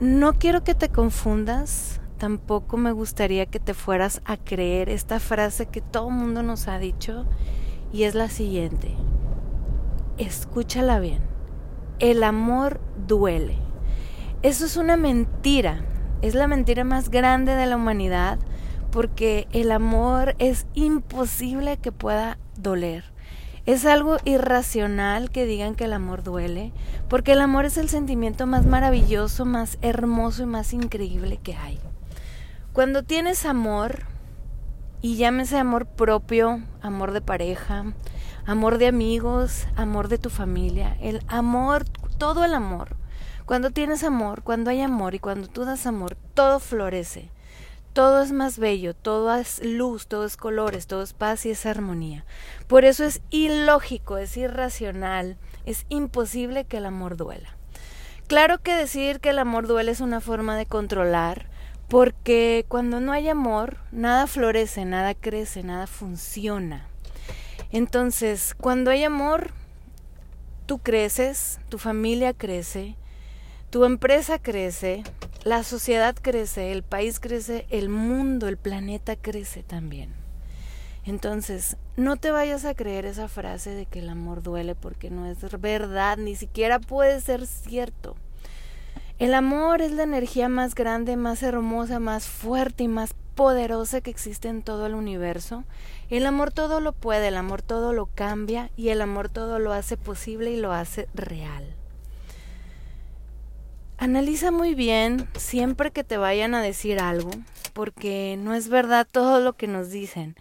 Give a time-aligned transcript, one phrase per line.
[0.00, 5.66] no quiero que te confundas, tampoco me gustaría que te fueras a creer esta frase
[5.66, 7.26] que todo el mundo nos ha dicho
[7.92, 8.94] y es la siguiente.
[10.16, 11.20] Escúchala bien.
[11.98, 13.56] El amor duele.
[14.42, 15.84] Eso es una mentira.
[16.22, 18.38] Es la mentira más grande de la humanidad
[18.90, 23.09] porque el amor es imposible que pueda doler.
[23.70, 26.72] Es algo irracional que digan que el amor duele,
[27.08, 31.78] porque el amor es el sentimiento más maravilloso, más hermoso y más increíble que hay.
[32.72, 34.06] Cuando tienes amor,
[35.02, 37.84] y llámese amor propio, amor de pareja,
[38.44, 41.84] amor de amigos, amor de tu familia, el amor,
[42.18, 42.96] todo el amor.
[43.46, 47.30] Cuando tienes amor, cuando hay amor y cuando tú das amor, todo florece
[47.92, 51.66] todo es más bello, todo es luz, todo es colores, todo es paz y es
[51.66, 52.24] armonía.
[52.66, 57.56] Por eso es ilógico, es irracional, es imposible que el amor duela.
[58.28, 61.48] Claro que decir que el amor duele es una forma de controlar,
[61.88, 66.86] porque cuando no hay amor, nada florece, nada crece, nada funciona.
[67.72, 69.50] Entonces, cuando hay amor,
[70.66, 72.96] tú creces, tu familia crece,
[73.70, 75.02] tu empresa crece,
[75.44, 80.12] la sociedad crece, el país crece, el mundo, el planeta crece también.
[81.04, 85.26] Entonces, no te vayas a creer esa frase de que el amor duele porque no
[85.26, 88.16] es verdad, ni siquiera puede ser cierto.
[89.18, 94.10] El amor es la energía más grande, más hermosa, más fuerte y más poderosa que
[94.10, 95.64] existe en todo el universo.
[96.10, 99.72] El amor todo lo puede, el amor todo lo cambia y el amor todo lo
[99.72, 101.79] hace posible y lo hace real.
[104.00, 107.30] Analiza muy bien siempre que te vayan a decir algo,
[107.74, 110.36] porque no es verdad todo lo que nos dicen.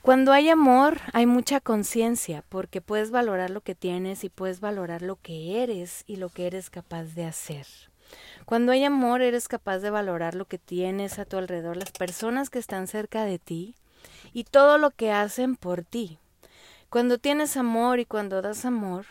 [0.00, 5.02] Cuando hay amor, hay mucha conciencia, porque puedes valorar lo que tienes y puedes valorar
[5.02, 7.66] lo que eres y lo que eres capaz de hacer.
[8.44, 12.48] Cuando hay amor, eres capaz de valorar lo que tienes a tu alrededor, las personas
[12.48, 13.74] que están cerca de ti
[14.32, 16.20] y todo lo que hacen por ti.
[16.90, 19.04] Cuando tienes amor y cuando das amor,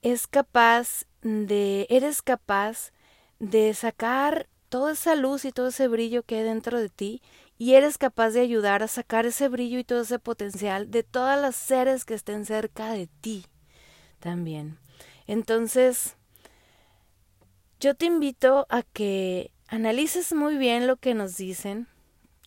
[0.00, 2.92] es capaz de, eres capaz
[3.38, 7.22] de sacar toda esa luz y todo ese brillo que hay dentro de ti
[7.58, 11.40] y eres capaz de ayudar a sacar ese brillo y todo ese potencial de todas
[11.40, 13.44] las seres que estén cerca de ti
[14.20, 14.78] también.
[15.26, 16.16] Entonces,
[17.80, 21.86] yo te invito a que analices muy bien lo que nos dicen.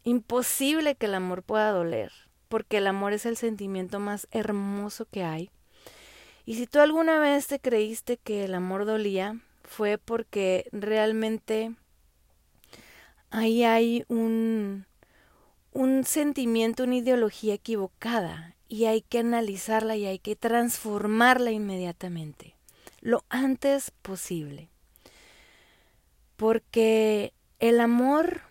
[0.04, 2.12] Imposible que el amor pueda doler,
[2.50, 5.50] porque el amor es el sentimiento más hermoso que hay.
[6.46, 11.74] Y si tú alguna vez te creíste que el amor dolía, fue porque realmente
[13.30, 14.86] ahí hay un,
[15.72, 22.56] un sentimiento, una ideología equivocada y hay que analizarla y hay que transformarla inmediatamente,
[23.02, 24.70] lo antes posible.
[26.36, 28.42] Porque el amor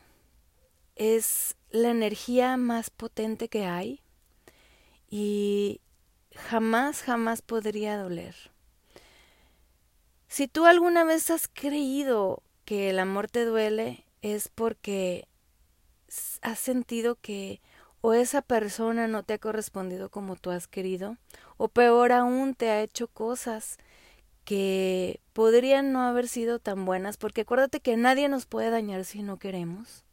[0.96, 4.00] es la energía más potente que hay
[5.10, 5.80] y
[6.36, 8.34] jamás, jamás podría doler.
[10.28, 15.28] Si tú alguna vez has creído que el amor te duele, es porque
[16.40, 17.60] has sentido que
[18.00, 21.16] o esa persona no te ha correspondido como tú has querido,
[21.56, 23.78] o peor aún te ha hecho cosas
[24.44, 29.22] que podrían no haber sido tan buenas, porque acuérdate que nadie nos puede dañar si
[29.22, 30.04] no queremos,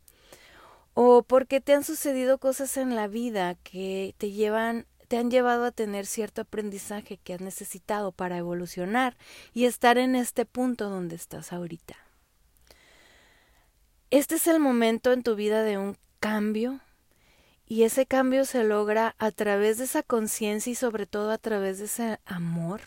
[0.94, 5.66] o porque te han sucedido cosas en la vida que te llevan te han llevado
[5.66, 9.18] a tener cierto aprendizaje que has necesitado para evolucionar
[9.56, 11.98] y estar en este punto donde estás ahorita.
[14.12, 16.80] Este es el momento en tu vida de un cambio
[17.66, 21.80] y ese cambio se logra a través de esa conciencia y sobre todo a través
[21.80, 22.82] de ese amor,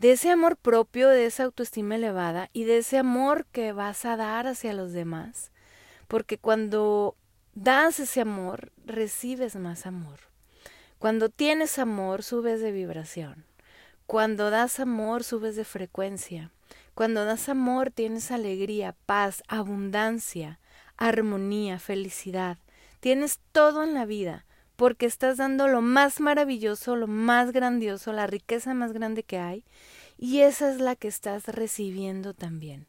[0.00, 4.16] de ese amor propio, de esa autoestima elevada y de ese amor que vas a
[4.16, 5.52] dar hacia los demás,
[6.08, 7.16] porque cuando
[7.54, 10.33] das ese amor, recibes más amor.
[11.04, 13.44] Cuando tienes amor, subes de vibración.
[14.06, 16.50] Cuando das amor, subes de frecuencia.
[16.94, 20.60] Cuando das amor, tienes alegría, paz, abundancia,
[20.96, 22.56] armonía, felicidad.
[23.00, 24.46] Tienes todo en la vida
[24.76, 29.62] porque estás dando lo más maravilloso, lo más grandioso, la riqueza más grande que hay,
[30.16, 32.86] y esa es la que estás recibiendo también.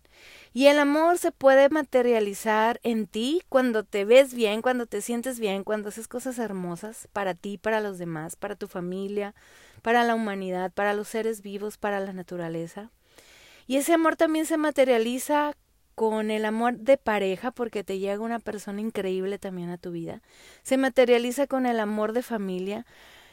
[0.54, 5.40] Y el amor se puede materializar en ti cuando te ves bien, cuando te sientes
[5.40, 9.36] bien, cuando haces cosas hermosas para ti, para los demás, para tu familia,
[9.82, 12.90] para la humanidad, para los seres vivos, para la naturaleza.
[13.68, 15.56] Y ese amor también se materializa
[15.96, 20.22] con el amor de pareja, porque te llega una persona increíble también a tu vida.
[20.62, 22.86] Se materializa con el amor de familia,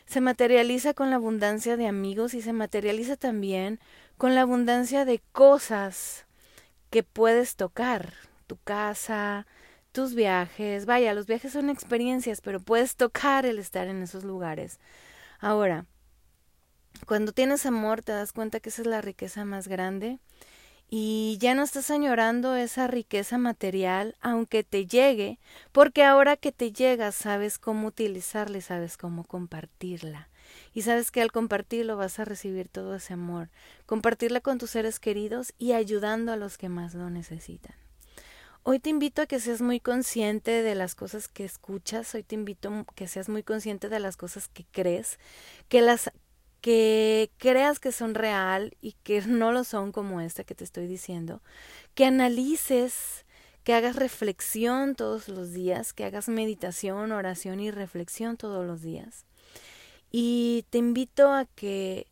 [0.07, 3.81] se materializa con la abundancia de amigos y se materializa también
[4.17, 6.27] con la abundancia de cosas
[6.93, 8.13] que puedes tocar,
[8.47, 9.47] tu casa,
[9.93, 14.79] tus viajes, vaya, los viajes son experiencias, pero puedes tocar el estar en esos lugares.
[15.41, 15.87] Ahora,
[17.07, 20.19] cuando tienes amor te das cuenta que esa es la riqueza más grande
[20.91, 25.39] y ya no estás añorando esa riqueza material aunque te llegue,
[25.73, 30.29] porque ahora que te llega sabes cómo utilizarla y sabes cómo compartirla.
[30.75, 33.51] Y sabes que al compartirlo vas a recibir todo ese amor,
[33.87, 37.75] compartirla con tus seres queridos y ayudando a los que más lo necesitan.
[38.65, 42.37] Hoy te invito a que seas muy consciente de las cosas que escuchas, hoy te
[42.37, 45.19] invito a que seas muy consciente de las cosas que crees,
[45.69, 46.13] que las
[46.61, 50.87] que creas que son real y que no lo son como esta que te estoy
[50.87, 51.43] diciendo,
[51.95, 53.27] que analices,
[53.65, 59.27] que hagas reflexión todos los días, que hagas meditación, oración y reflexión todos los días.
[60.13, 62.07] Y te invito a que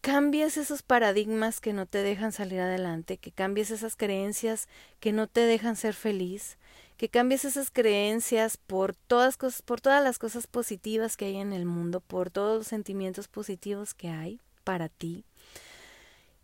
[0.00, 4.68] cambies esos paradigmas que no te dejan salir adelante, que cambies esas creencias
[5.00, 6.56] que no te dejan ser feliz,
[6.96, 11.52] que cambies esas creencias por todas cosas, por todas las cosas positivas que hay en
[11.52, 15.24] el mundo, por todos los sentimientos positivos que hay para ti.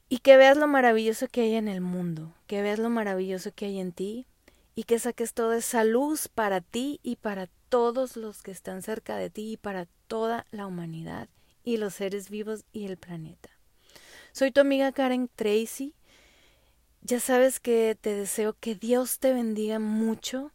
[0.08, 3.66] Y que veas lo maravilloso que hay en el mundo, que veas lo maravilloso que
[3.66, 4.26] hay en ti
[4.74, 9.16] y que saques toda esa luz para ti y para todos los que están cerca
[9.16, 11.28] de ti y para toda la humanidad
[11.64, 13.50] y los seres vivos y el planeta.
[14.32, 15.94] Soy tu amiga Karen Tracy
[17.06, 20.50] ya sabes que te deseo que Dios te bendiga mucho,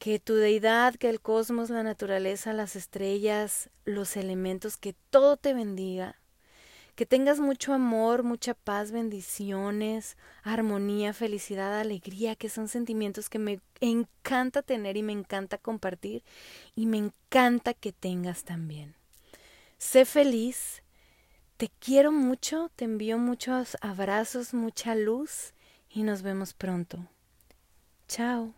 [0.00, 5.54] que tu deidad, que el cosmos, la naturaleza, las estrellas, los elementos, que todo te
[5.54, 6.20] bendiga,
[6.98, 13.60] que tengas mucho amor, mucha paz, bendiciones, armonía, felicidad, alegría, que son sentimientos que me
[13.80, 16.24] encanta tener y me encanta compartir
[16.74, 18.96] y me encanta que tengas también.
[19.78, 20.82] Sé feliz,
[21.56, 25.54] te quiero mucho, te envío muchos abrazos, mucha luz
[25.88, 27.06] y nos vemos pronto.
[28.08, 28.57] Chao.